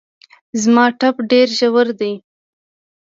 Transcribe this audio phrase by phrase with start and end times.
[0.61, 2.13] زما ټپ ډېر ژور دی